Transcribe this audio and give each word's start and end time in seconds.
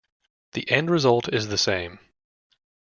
The 0.53 0.67
end 0.71 0.89
result 0.89 1.31
is 1.31 1.49
the 1.49 1.59
same. 1.59 1.99